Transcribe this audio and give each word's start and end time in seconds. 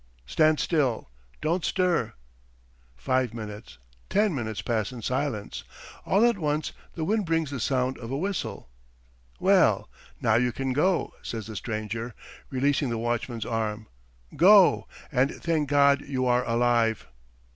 Stand 0.25 0.59
still, 0.59 1.11
don't 1.41 1.63
stir...." 1.63 2.13
Five 3.11 3.35
minutes, 3.35 3.77
ten 4.09 4.33
minutes 4.33 4.63
pass 4.63 4.91
in 4.91 5.03
silence. 5.03 5.63
All 6.07 6.25
at 6.25 6.39
once 6.39 6.71
the 6.95 7.03
wind 7.03 7.27
brings 7.27 7.51
the 7.51 7.59
sound 7.59 7.99
of 7.99 8.09
a 8.09 8.17
whistle. 8.17 8.67
"Well, 9.39 9.91
now 10.19 10.37
you 10.37 10.51
can 10.53 10.73
go," 10.73 11.13
says 11.21 11.45
the 11.45 11.55
stranger, 11.55 12.15
releasing 12.49 12.89
the 12.89 12.97
watchman's 12.97 13.45
arm. 13.45 13.85
"Go 14.35 14.87
and 15.11 15.35
thank 15.35 15.69
God 15.69 16.01
you 16.01 16.25
are 16.25 16.43
alive!" 16.49 17.05